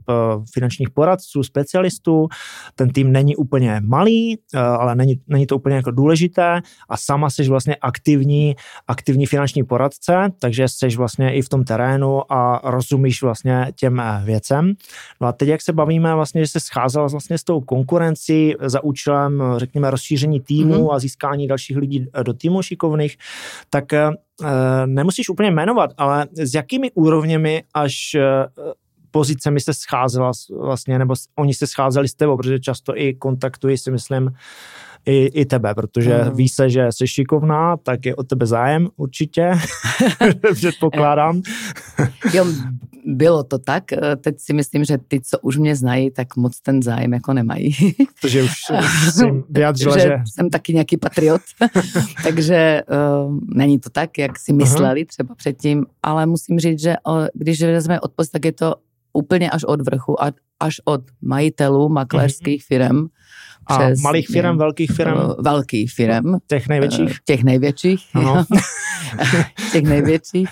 [0.54, 2.28] finančních poradců, specialistů.
[2.74, 7.48] Ten tým není úplně malý, ale není, není to úplně jako důležité a sama jsi
[7.48, 8.56] vlastně aktivní,
[8.88, 14.22] aktivní finanční poradce, takže jsi vlastně i v tom terénu a rozumíš vlastně těm eh,
[14.24, 14.74] věcem.
[15.20, 18.84] No a teď, jak se bavíme vlastně, že se scházela vlastně s tou konkurencí za
[18.84, 20.90] účelem, eh, řekněme, rozšíření týmu Mhm.
[20.90, 23.16] a získání dalších lidí eh, do týmu šikovných,
[23.70, 24.10] tak eh,
[24.86, 28.22] nemusíš úplně jmenovat, ale s jakými úrovněmi až eh,
[29.10, 33.90] pozicemi se scházela vlastně, nebo oni se scházeli s tebou, protože často i kontaktují si
[33.90, 34.30] myslím
[35.06, 36.36] i, i tebe, protože Mhm.
[36.36, 39.50] ví se, že jsi šikovná, tak je o tebe zájem určitě,
[40.54, 41.42] předpokládám.
[42.34, 42.46] jo,
[43.04, 43.84] bylo to tak,
[44.20, 47.72] teď si myslím, že ty, co už mě znají, tak moc ten zájem jako nemají.
[48.20, 48.52] protože už
[49.10, 50.16] si vyjadřila, že, že...
[50.32, 51.40] jsem taky nějaký patriot,
[52.22, 52.82] takže
[53.26, 57.62] uh, není to tak, jak si mysleli třeba předtím, ale musím říct, že uh, když
[57.62, 58.74] vezmeme odpost, tak je to
[59.12, 63.06] úplně až od vrchu, a, až od majitelů makléřských firm.
[63.68, 66.34] A malých firm, velkých firm, uh, velkých firm.
[66.46, 67.08] těch největších.
[67.10, 68.06] uh, Těch největších.
[68.14, 68.44] Ano.
[69.72, 70.48] těch největších.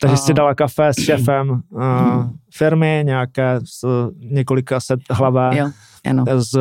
[0.00, 1.82] Takže jsi dala kafe s šéfem uh,
[2.54, 5.70] firmy, nějaké s několika set hlavé, Jo,
[6.10, 6.24] ano.
[6.38, 6.58] s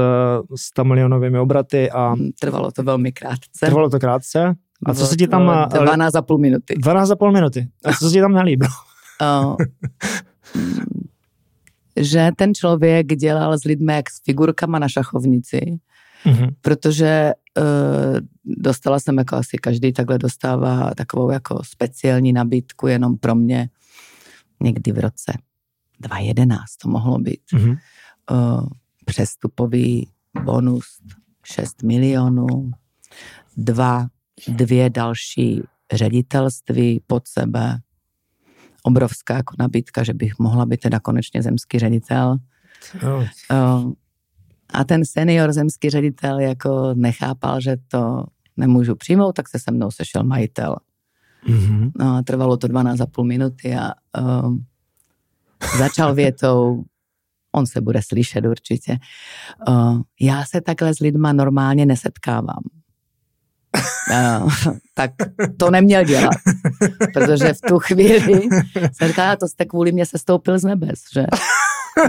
[0.55, 3.65] 100 milionovými obraty a Trvalo to velmi krátce.
[3.65, 4.53] trvalo to krátce.
[4.85, 5.67] A co se ti tam...
[5.71, 6.75] to eh, 12 a půl minuty.
[6.77, 7.67] 12 a půl minuty.
[7.85, 8.71] A co se ti tam nelíbilo?
[9.45, 9.55] Uh,
[11.95, 15.79] že ten člověk dělal s lidmi jak s figurkama na šachovnici,
[16.25, 16.47] Mhm.
[16.61, 23.35] protože uh, dostala jsem, jako asi každý takhle dostává takovou jako speciální nabídku jenom pro
[23.35, 23.69] mě
[24.63, 25.33] někdy v roce
[25.99, 27.41] 2011 to mohlo být.
[27.53, 27.69] Mhm.
[28.31, 28.67] Uh,
[29.05, 30.07] přestupový
[30.43, 30.85] bonus
[31.45, 32.71] 6 milionů,
[33.57, 34.07] dva,
[34.47, 35.61] dvě další
[35.93, 37.77] ředitelství pod sebe,
[38.83, 42.37] obrovská jako nabídka, že bych mohla být teda konečně zemský ředitel.
[43.03, 43.91] Uh,
[44.73, 48.25] a ten senior zemský ředitel jako nechápal, že to
[48.57, 50.75] nemůžu přijmout, tak se se mnou sešel majitel.
[51.47, 51.91] Mhm.
[51.99, 53.91] No a trvalo to 12,5 minuty a
[54.43, 54.65] um,
[55.77, 56.83] začal větou,
[57.51, 58.97] on se bude slyšet určitě,
[59.67, 62.63] uh, já se takhle s lidma normálně nesetkávám.
[64.09, 64.51] Uh,
[64.95, 65.11] tak
[65.57, 66.35] to neměl dělat,
[67.13, 68.49] protože v tu chvíli
[68.93, 71.25] jsem říkala, to jste kvůli mě se stoupil z nebes, že?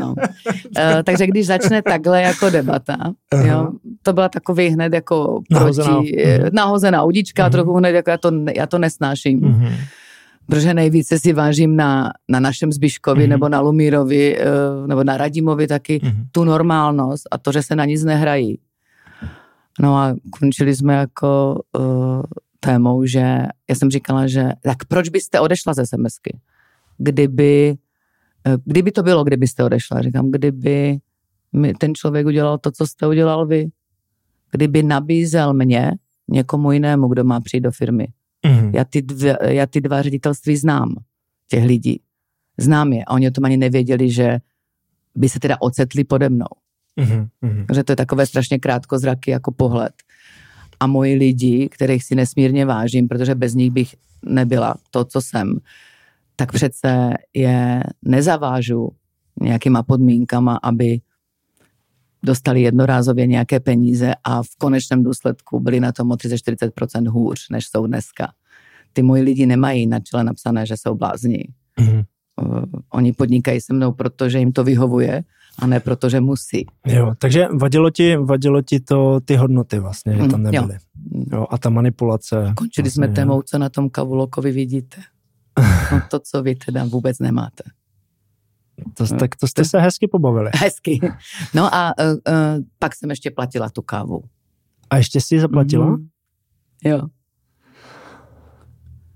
[0.00, 0.08] No.
[0.08, 2.96] Uh, takže když začne takhle jako debata,
[3.34, 3.46] uh-huh.
[3.46, 6.50] jo, to byla takový hned jako nahozená, proti, uh-huh.
[6.52, 7.52] nahozená udička, uh-huh.
[7.52, 9.40] trochu hned jako já to, já to nesnáším.
[9.40, 9.72] Uh-huh.
[10.46, 13.28] Protože nejvíce si vážím na, na našem Zbiškovi uh-huh.
[13.28, 14.38] nebo na Lumírovi
[14.86, 16.14] nebo na Radimovi taky uh-huh.
[16.32, 18.58] tu normálnost a to, že se na nic nehrají.
[19.80, 22.22] No a končili jsme jako uh,
[22.60, 23.20] témou, že
[23.68, 26.38] já jsem říkala, že tak proč byste odešla ze SMSky?
[26.98, 27.78] Kdyby
[28.46, 30.98] Eh, kdyby to bylo, kdybyste odešla, říkám, kdyby
[31.52, 33.66] mi ten člověk udělal to, co jste udělal vy,
[34.50, 35.92] kdyby nabízel mě
[36.28, 38.08] někomu jinému, kdo má přijít do firmy.
[38.46, 38.70] Mm-hmm.
[38.74, 40.94] Já, ty dvě, já ty dva ředitelství znám,
[41.48, 42.00] těch lidí.
[42.58, 44.38] Znám je a oni o tom ani nevěděli, že
[45.14, 46.46] by se teda ocetli pode mnou.
[47.00, 47.74] Mm-hmm.
[47.74, 49.92] Že to je takové strašně krátkozraky jako pohled.
[50.80, 55.58] A moji lidi, kterých si nesmírně vážím, protože bez nich bych nebyla to, co jsem,
[56.36, 58.88] tak přece je nezavážu
[59.40, 61.00] nějakýma podmínkama, aby
[62.22, 67.66] dostali jednorázově nějaké peníze a v konečném důsledku byli na tom o 30-40% hůř, než
[67.66, 68.32] jsou dneska.
[68.92, 71.44] Ty moji lidi nemají na čele napsané, že jsou blázni.
[71.80, 72.04] Mm-hmm.
[72.92, 75.22] Oni podnikají se mnou, protože jim to vyhovuje
[75.60, 76.66] a ne proto, že musí.
[76.86, 80.74] Jo, takže vadilo ti, vadilo ti to ty hodnoty vlastně, že tam nebyly.
[80.74, 81.24] Jo.
[81.32, 82.52] jo a ta manipulace.
[82.56, 85.00] Končili vlastně, jsme témou, co na tom kavulokovi vidíte.
[85.92, 87.62] No to, co vy teda vůbec nemáte.
[88.94, 90.50] To, tak to jste se hezky pobavili.
[90.54, 91.00] Hezky.
[91.54, 94.22] No a uh, uh, pak jsem ještě platila tu kávu.
[94.90, 95.86] A ještě si ji zaplatila?
[95.86, 96.08] Mm,
[96.84, 97.00] jo.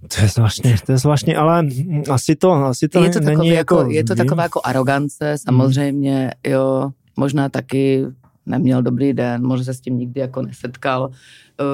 [0.09, 1.67] To je zvláštní, to je zvláštní, ale
[2.11, 3.91] asi to, asi to, je to není jako, jako...
[3.91, 6.53] Je to taková jako arogance, samozřejmě, mm.
[6.53, 8.05] jo, možná taky
[8.47, 11.11] neměl dobrý den, možná se s tím nikdy jako nesetkal.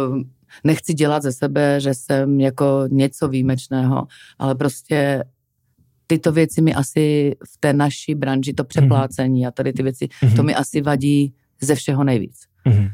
[0.09, 0.23] Uh,
[0.65, 4.07] nechci dělat ze sebe, že jsem jako něco výjimečného,
[4.39, 5.25] ale prostě
[6.07, 9.49] tyto věci mi asi v té naší branži, to přeplácení mm-hmm.
[9.49, 10.37] a tady ty věci, mm-hmm.
[10.37, 12.41] to mi asi vadí ze všeho nejvíc.
[12.67, 12.91] Mm-hmm.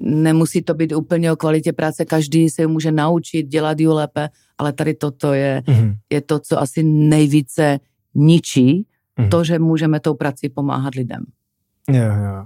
[0.00, 4.72] Nemusí to být úplně o kvalitě práce, každý se může naučit, dělat ji lépe, ale
[4.72, 5.94] tady toto je, mm-hmm.
[6.12, 7.78] je to, co asi nejvíce
[8.14, 8.86] ničí,
[9.18, 9.28] mm-hmm.
[9.28, 11.24] to, že můžeme tou prací pomáhat lidem.
[11.90, 12.44] Jo, jo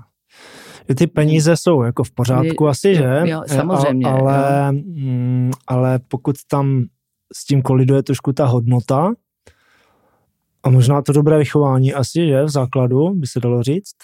[0.94, 3.20] ty peníze jsou jako v pořádku je, asi, že?
[3.24, 4.06] Jo, samozřejmě.
[4.06, 4.72] A, ale, jo.
[4.72, 6.84] Mm, ale pokud tam
[7.32, 9.12] s tím koliduje trošku ta hodnota
[10.62, 12.44] a možná to dobré vychování asi, že?
[12.44, 13.96] V základu, by se dalo říct,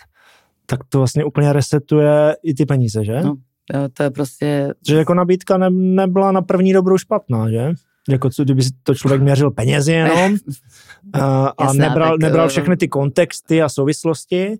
[0.66, 3.20] tak to vlastně úplně resetuje i ty peníze, že?
[3.20, 3.36] No,
[3.74, 4.74] jo, to je prostě...
[4.88, 7.72] Že jako nabídka ne, nebyla na první dobrou špatná, že?
[8.08, 10.36] Jako co, kdyby to člověk měřil penězi jenom
[11.12, 14.58] a, a Jasná, nebral, tak, nebral všechny ty kontexty a souvislosti.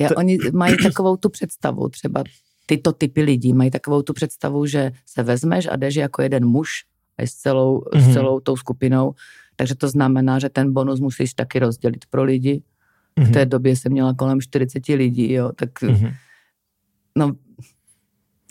[0.00, 0.08] Já.
[0.16, 2.24] Oni mají takovou tu představu, třeba
[2.66, 6.70] tyto typy lidí mají takovou tu představu, že se vezmeš a jdeš jako jeden muž
[7.18, 8.00] s celou, mm-hmm.
[8.00, 8.12] s mhm.
[8.12, 9.14] celou tou skupinou,
[9.56, 12.62] takže to znamená, že ten bonus musíš taky rozdělit pro lidi.
[13.20, 13.28] Mm-hmm.
[13.28, 13.48] V té mhm.
[13.48, 16.14] době jsem měla kolem 40 lidí, jo, tak mm-hmm.
[17.16, 17.32] no,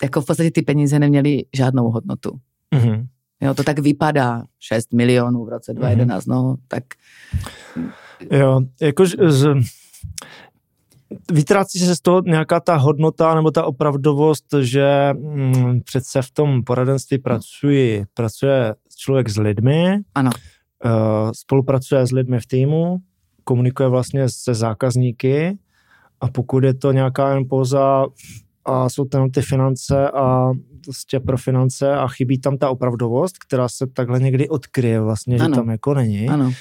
[0.03, 2.39] jako v podstatě ty peníze neměly žádnou hodnotu.
[2.75, 3.07] Mm-hmm.
[3.41, 6.31] Jo, to tak vypadá, 6 milionů v roce 2011, mm-hmm.
[6.31, 6.83] no, tak...
[8.31, 9.55] Jo, jakož z,
[11.31, 16.63] vytrácí se z toho nějaká ta hodnota nebo ta opravdovost, že mm, přece v tom
[16.63, 20.31] poradenství pracuji, pracuje člověk s lidmi, ano.
[20.85, 22.97] Uh, spolupracuje s lidmi v týmu,
[23.45, 25.57] komunikuje vlastně se zákazníky
[26.21, 28.05] a pokud je to nějaká jen pouza
[28.65, 30.51] a jsou tam ty finance a
[30.85, 35.45] prostě pro finance a chybí tam ta opravdovost, která se takhle někdy odkryje vlastně, ano.
[35.45, 36.29] že tam jako není.
[36.29, 36.51] Ano.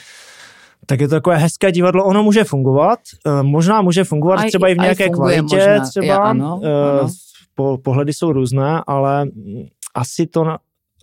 [0.87, 4.69] Tak je to takové hezké divadlo, ono může fungovat, eh, možná může fungovat aj, třeba
[4.69, 5.89] i v nějaké kvalitě, možná.
[5.89, 7.09] třeba, ja, ano, eh, ano.
[7.55, 9.27] Po, pohledy jsou různé, ale
[9.95, 10.45] asi to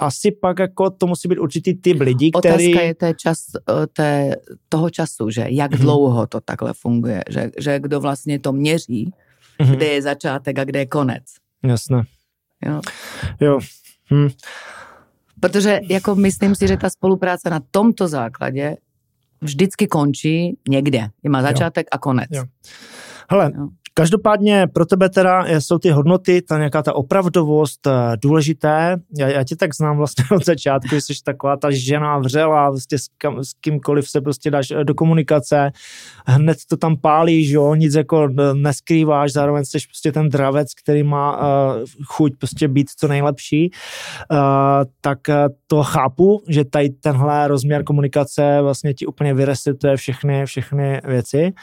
[0.02, 2.74] asi pak jako to musí být určitý typ lidí, který...
[2.74, 4.36] Otázka je té čas, eh, té,
[4.70, 5.82] toho času, že jak mm-hmm.
[5.82, 9.14] dlouho to takhle funguje, že, že kdo vlastně to měří,
[9.60, 9.76] mm-hmm.
[9.76, 11.24] kde je začátek a kde je konec.
[11.64, 12.04] Jasné.
[12.66, 12.82] Jo.
[13.40, 13.60] jo.
[14.14, 14.30] Hm.
[15.40, 18.78] Protože jako myslím si, že ta spolupráce na tomto základě
[19.42, 21.10] vždycky končí někde.
[21.24, 21.90] Je má začátek jo.
[21.92, 22.30] a konec.
[22.32, 22.44] Jo.
[23.30, 23.68] Hele, jo.
[23.94, 28.98] Každopádně pro tebe teda jsou ty hodnoty, ta nějaká ta opravdovost eh, důležité.
[29.18, 33.08] Já, já tě tak znám vlastně od začátku, jsi taková ta žena vřela, vlastně s,
[33.18, 35.72] kam, s kýmkoliv se prostě dáš eh, do komunikace,
[36.26, 41.38] hned to tam pálíš, jo, nic jako neskrýváš, zároveň jsi prostě ten dravec, který má
[41.38, 43.72] uh, chuť prostě být co nejlepší.
[44.32, 44.38] Uh,
[45.02, 45.20] tak
[45.68, 51.54] to chápu, že tady tenhle rozměr komunikace vlastně ti úplně vyresetuje všechny, všechny věci.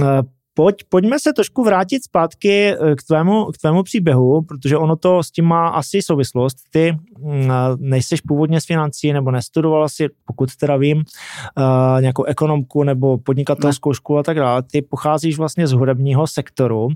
[0.00, 0.20] Uh,
[0.54, 5.22] pojď, pojďme se trošku vrátit zpátky eh, k tvému, k tvému příběhu, protože ono to
[5.22, 6.56] s tím má asi souvislost.
[6.70, 12.82] Ty mm, nejseš původně z financí nebo nestudovala si, pokud teda vím, uh, nějakou ekonomku
[12.82, 13.94] nebo podnikatelskou ne.
[13.94, 14.62] školu a tak dále.
[14.62, 16.88] Ty pocházíš vlastně z hudebního sektoru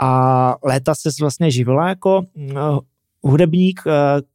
[0.00, 2.78] a léta se vlastně živila jako uh,
[3.22, 3.80] hudebník,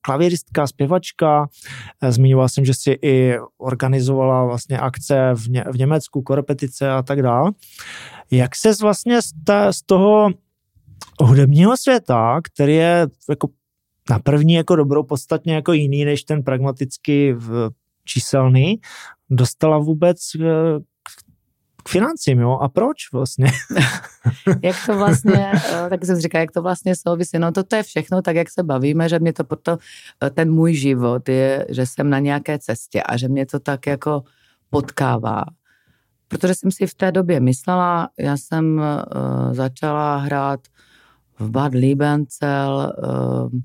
[0.01, 1.47] klavíristka, zpěvačka.
[2.09, 7.21] Zmiňoval jsem, že si i organizovala vlastně akce v, Ně- v Německu, korepetice a tak
[7.21, 7.51] dále.
[8.31, 10.29] Jak se vlastně z, ta, z toho
[11.21, 13.47] hudebního světa, který je jako
[14.09, 17.35] na první jako dobrou podstatně jako jiný než ten pragmaticky
[18.05, 18.79] číselný,
[19.29, 20.45] dostala vůbec eh,
[21.85, 22.57] k financím, jo?
[22.61, 23.51] A proč vlastně?
[24.63, 27.39] jak to vlastně, eh, tak jsem říká, jak to vlastně souvisí.
[27.39, 29.77] No to je všechno tak, jak se bavíme, že mě to proto,
[30.23, 33.87] eh, ten můj život je, že jsem na nějaké cestě a že mě to tak
[33.87, 34.23] jako
[34.69, 35.43] potkává
[36.27, 40.59] protože jsem si v té době myslela, já jsem uh, začala hrát
[41.39, 43.59] v Bad Liebenzell, uh,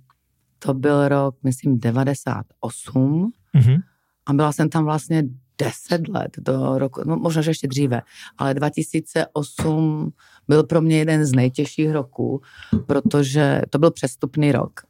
[0.59, 3.83] to byl rok, myslím, 98 mm-hmm.
[4.26, 5.22] a byla jsem tam vlastně
[5.61, 8.03] 10 let do roku, no, možná, že ještě dříve,
[8.38, 10.12] ale 2008
[10.49, 12.40] byl pro mě jeden z nejtěžších roků,
[12.87, 14.81] protože to byl přestupný rok.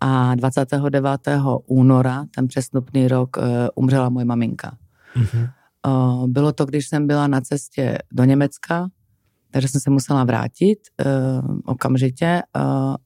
[0.00, 1.20] A 29.
[1.66, 4.76] února, ten přestupný rok, uh, umřela moje maminka.
[5.16, 5.50] Mm-hmm.
[6.26, 8.88] Bylo to, když jsem byla na cestě do Německa,
[9.50, 12.42] takže jsem se musela vrátit uh, okamžitě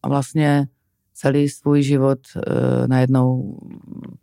[0.02, 0.68] a vlastně
[1.14, 2.18] celý svůj život
[2.86, 3.58] najednou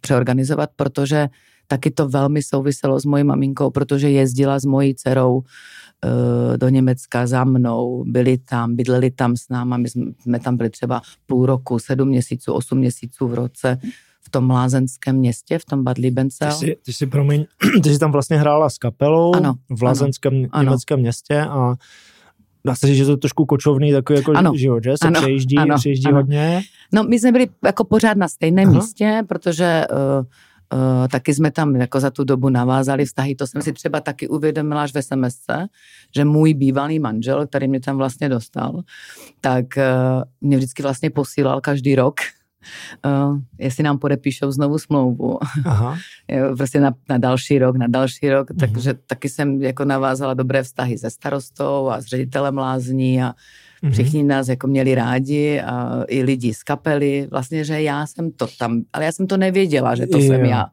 [0.02, 1.28] přeorganizovat, protože
[1.68, 7.28] taky to velmi souviselo s mojí maminkou, protože jezdila s mojí dcerou uh, do Německa
[7.28, 11.80] za mnou, byli tam, bydleli tam s náma, my jsme tam byli třeba půl roku,
[11.80, 13.78] sedm měsíců, osm měsíců v roce,
[14.26, 16.52] v tom lázenském městě, v tom Bad Liebenzell.
[16.52, 17.46] Ty jsi, ty jsi, promiň,
[17.84, 21.02] ty jsi tam vlastně hrála s kapelou ano, v lázenském ano, německém ano.
[21.02, 21.76] městě a
[22.66, 24.92] dá se říct, že to je trošku kočovný takový jako ano, život, že?
[24.92, 26.18] Se ano, přejíždí, ano, přejíždí ano.
[26.18, 26.62] hodně.
[26.94, 28.78] No my jsme byli jako pořád na stejném Aha.
[28.78, 30.26] místě, protože uh,
[30.74, 33.36] Uh, taky jsme tam jako za tu dobu navázali vztahy.
[33.36, 35.38] To jsem si třeba taky uvědomila až ve SMS,
[36.16, 38.82] že můj bývalý manžel, který mě tam vlastně dostal,
[39.42, 42.16] tak uh, mě vždycky vlastně posílal každý rok
[43.06, 45.40] uh, jestli nám podepíšou znovu smlouvu.
[45.66, 45.98] Aha.
[46.58, 48.60] prostě na, na další rok, na další rok, uh-huh.
[48.60, 53.34] takže taky jsem jako navázala dobré vztahy se starostou a s ředitelem lázní a
[53.84, 53.92] uh-huh.
[53.92, 57.28] všichni nás jako měli rádi a i lidi z kapely.
[57.32, 60.28] Vlastně, že já jsem to tam, ale já jsem to nevěděla, že to jo.
[60.28, 60.66] jsem já.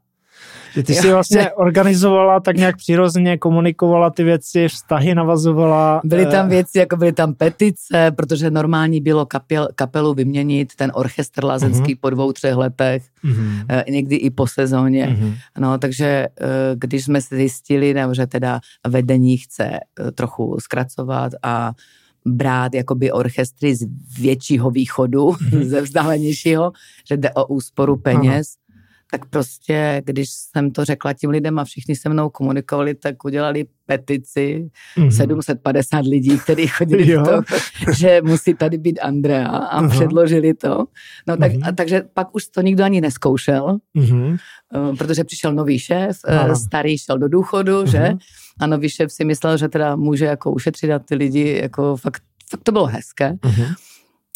[0.74, 6.00] Že ty jsi vlastně organizovala tak nějak přirozeně, komunikovala ty věci, vztahy navazovala.
[6.04, 10.92] Byly tam eh, věci, jako byly tam petice, protože normální bylo kapel, kapelu vyměnit, ten
[10.94, 12.00] orchestr lázenský uh-huh.
[12.00, 13.84] po dvou, třech letech, uh-huh.
[13.90, 15.06] někdy i po sezóně.
[15.06, 15.34] Uh-huh.
[15.58, 16.28] No, takže eh,
[16.74, 19.70] když jsme si zjistili, že teda vedení chce
[20.14, 21.72] trochu zkracovat a
[22.26, 23.86] brát jakoby orchestry z
[24.18, 25.62] většího východu, mm-hmm.
[25.68, 26.72] ze vzdálenějšího,
[27.08, 28.54] že jde o úsporu peněz,
[29.12, 33.64] tak prostě, když jsem to řekla tím lidem a všichni se mnou komunikovali, tak udělali
[33.86, 35.10] petici, mm-hmm.
[35.10, 37.44] 750 lidí, kteří chodili v tom,
[37.98, 39.90] že musí tady být Andrea a uh-huh.
[39.90, 40.84] předložili to.
[41.26, 41.68] No tak, uh-huh.
[41.68, 44.38] a, takže pak už to nikdo ani neskoušel, uh-huh.
[44.98, 46.64] protože přišel nový šéf, uh-huh.
[46.66, 47.90] starý šel do důchodu, uh-huh.
[47.90, 48.12] že?
[48.60, 52.22] A nový šéf si myslel, že teda může jako ušetřit a ty lidi, jako fakt,
[52.50, 53.32] fakt to bylo hezké.
[53.32, 53.74] Uh-huh.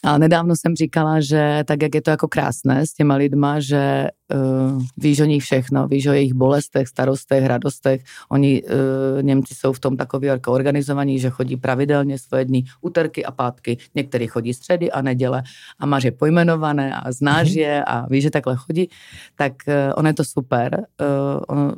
[0.06, 4.08] A nedávno jsem říkala, že tak, jak je to jako krásné s těma lidma, že
[4.34, 8.02] uh, víš o nich všechno, víš o jejich bolestech, starostech, radostech.
[8.30, 13.24] Oni, uh, Němci jsou v tom takový jako organizovaní, že chodí pravidelně svoje dny, úterky
[13.24, 13.78] a pátky.
[13.94, 15.42] Některý chodí středy a neděle
[15.78, 17.58] a máš je pojmenované a znáš mm-hmm.
[17.58, 18.88] je a víš, že takhle chodí.
[19.36, 20.86] Tak uh, ono je to super.
[21.00, 21.72] Uh, ono,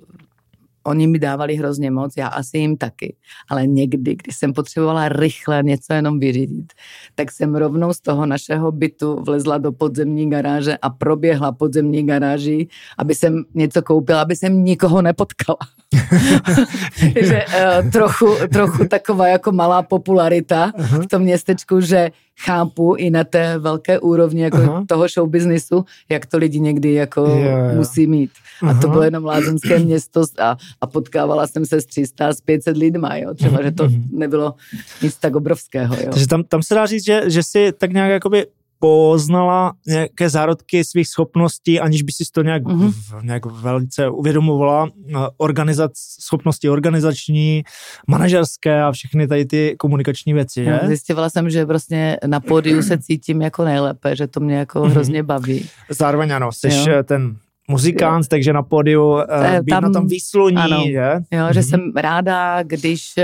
[0.88, 3.16] Oni mi dávali hrozně moc, já asi jim taky.
[3.48, 6.72] Ale někdy, když jsem potřebovala rychle něco jenom vyřídit,
[7.14, 12.68] tak jsem rovnou z toho našeho bytu vlezla do podzemní garáže a proběhla podzemní garáži,
[12.98, 15.58] aby jsem něco koupila, aby jsem nikoho nepotkala.
[17.22, 21.02] že uh, trochu, trochu taková jako malá popularita uh-huh.
[21.02, 22.10] v tom městečku, že
[22.44, 24.86] chápu i na té velké úrovni jako uh-huh.
[24.86, 27.76] toho show businessu, jak to lidi někdy jako yeah, yeah.
[27.76, 28.30] musí mít.
[28.62, 28.70] Uh-huh.
[28.70, 32.76] A to bylo jenom lázenské město a, a potkávala jsem se s 300 s 500
[32.76, 33.34] lidma, jo.
[33.34, 33.64] Třeba, uh-huh.
[33.64, 34.54] že to nebylo
[35.02, 36.10] nic tak obrovského, jo.
[36.12, 38.46] Takže tam, tam se dá říct, že, že si tak nějak jakoby
[38.78, 42.90] poznala nějaké zárodky svých schopností, aniž by si to nějak, mm-hmm.
[42.90, 44.88] v, nějak velice uvědomovala,
[45.36, 47.62] organizac, schopnosti organizační,
[48.06, 50.78] manažerské a všechny tady ty komunikační věci, že?
[50.82, 54.80] No, zjistila jsem, že prostě na pódiu se cítím jako nejlépe, že to mě jako
[54.80, 54.90] mm-hmm.
[54.90, 55.68] hrozně baví.
[55.90, 56.84] Zároveň ano, jsi jo.
[56.88, 57.36] Eh, ten
[57.68, 58.28] muzikant, jo.
[58.30, 59.20] takže na pódiu uh,
[59.62, 61.10] být tam, na tom výsluní, ano, že?
[61.30, 61.52] Jo, mm-hmm.
[61.52, 61.68] že mhm.
[61.68, 63.14] jsem ráda, když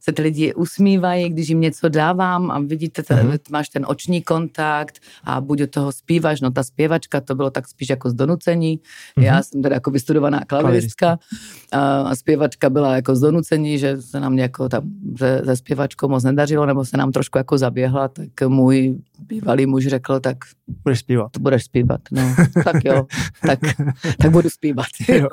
[0.00, 3.38] se ty lidi usmívají, když jim něco dávám a vidíte, uh-huh.
[3.50, 7.68] máš ten oční kontakt a buď od toho zpíváš, no ta zpěvačka to bylo tak
[7.68, 8.78] spíš jako z donucení.
[8.78, 9.22] Uh-huh.
[9.22, 11.18] Já jsem teda jako vystudovaná klaviristka
[11.72, 14.82] a, a zpěvačka byla jako z donucení, že se nám jako tam
[15.18, 19.86] se, se zpěvačkou moc nedařilo, nebo se nám trošku jako zaběhla, tak můj bývalý muž
[19.86, 20.36] řekl, tak
[20.84, 21.32] budeš zpívat.
[21.32, 22.34] To budeš zpívat, no.
[22.64, 23.06] tak jo,
[23.46, 23.58] tak,
[24.18, 24.86] tak budu zpívat.
[25.08, 25.28] Jo.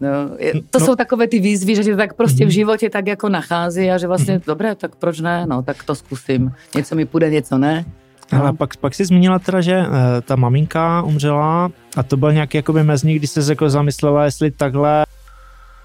[0.00, 0.86] No, je, to no.
[0.86, 2.50] jsou takové ty výzvy, že tě tak prostě v mhm.
[2.50, 4.46] životě tak jako nachází a že vlastně, mm-hmm.
[4.46, 6.52] dobré, tak proč ne, no, tak to zkusím.
[6.74, 7.84] Něco mi půjde, něco ne.
[8.32, 8.40] No.
[8.40, 9.86] Ale pak, pak jsi zmínila teda, že uh,
[10.22, 15.04] ta maminka umřela a to byl nějaký jakoby mezník, kdy jsi jako zamyslela, jestli takhle,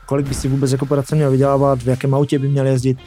[0.05, 2.97] kolik by si vůbec jako poradce měl vydělávat, v jakém autě by měl jezdit.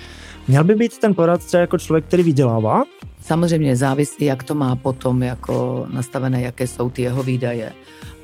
[0.49, 2.83] Měl by být ten poradce jako člověk, který vydělává?
[3.21, 7.73] Samozřejmě závisí, jak to má potom jako nastavené, jaké jsou ty jeho výdaje.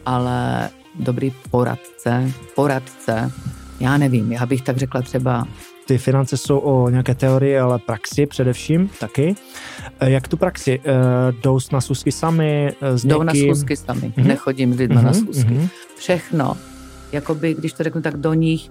[0.07, 0.69] Ale
[0.99, 3.33] dobrý poradce, poradce,
[3.81, 5.45] já nevím, já bych tak řekla třeba
[5.89, 9.35] ty finance jsou o nějaké teorii, ale praxi především taky.
[10.01, 10.81] Eh, jak tu praxi?
[10.85, 10.93] Eh,
[11.43, 12.73] jdou na schůzky sami?
[12.81, 14.27] Eh, s Jdou na schůzky sami, mm-hmm.
[14.27, 15.05] nechodím s lidmi mm-hmm.
[15.05, 15.51] na schůzky.
[15.51, 15.69] Mm-hmm.
[15.97, 16.57] Všechno,
[17.13, 18.71] jakoby, když to řeknu, tak do nich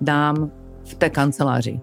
[0.00, 0.50] dám
[0.84, 1.80] v té kanceláři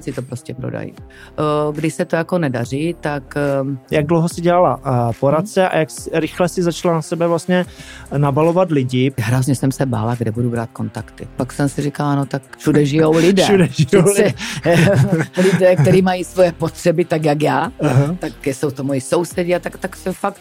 [0.00, 0.92] si to prostě prodají.
[0.98, 3.34] Eh, když se to jako nedaří, tak...
[3.36, 7.66] Ehm, jak dlouho si dělala eh, poradce a jak rychle si začala na sebe vlastně
[8.16, 9.12] nabalovat lidi?
[9.18, 11.28] Hrozně jsem se bála, kde budu brát kontakty.
[11.36, 13.42] Pak jsem si říkala, no tak všude žijou lidé.
[13.42, 14.34] všude žijou lidé.
[15.52, 18.16] lidé, kteří mají svoje potřeby tak, jak já, uh-huh.
[18.16, 20.40] tak jsou to moji sousedi a tak, tak se fakt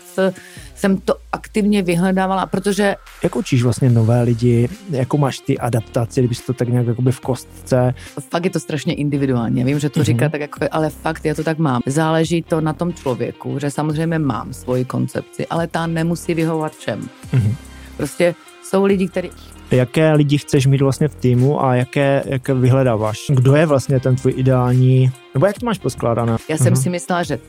[0.76, 2.96] jsem to aktivně vyhledávala, protože...
[3.24, 7.20] Jak učíš vlastně nové lidi, jako máš ty adaptaci, kdyby to tak nějak jakoby v
[7.20, 7.94] kostce?
[8.30, 10.04] Fakt je to strašně individuální, já vím, že to mm-hmm.
[10.04, 11.82] říká tak jako, ale fakt já to tak mám.
[11.86, 17.02] Záleží to na tom člověku, že samozřejmě mám svoji koncepci, ale ta nemusí vyhovovat všem.
[17.02, 17.56] Mm-hmm.
[17.98, 19.30] Prostě jsou lidi, kteří
[19.72, 23.20] jaké lidi chceš mít vlastně v týmu a jaké, jaké vyhledáváš?
[23.30, 26.38] Kdo je vlastně ten tvůj ideální, nebo jak to máš poskládané?
[26.50, 26.82] Já jsem uh-huh.
[26.82, 27.40] si myslela, že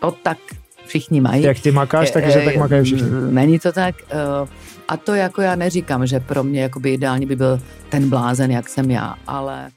[0.00, 0.38] to tak
[0.86, 1.42] všichni mají.
[1.42, 3.08] Jak ty makáš, takže tak makají všichni.
[3.30, 3.94] Není to tak.
[4.10, 4.48] Eh,
[4.88, 8.68] a to jako já neříkám, že pro mě jakoby ideální by byl ten blázen, jak
[8.68, 9.70] jsem já, ale